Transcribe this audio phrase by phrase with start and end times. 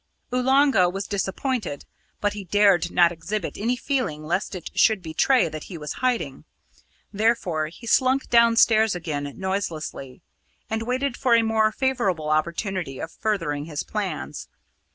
[0.33, 1.85] Oolanga was disappointed,
[2.21, 6.43] but he dared not exhibit any feeling lest it should betray that he was hiding.
[7.13, 10.23] Therefore he slunk downstairs again noiselessly,
[10.71, 14.47] and waited for a more favourable opportunity of furthering his plans.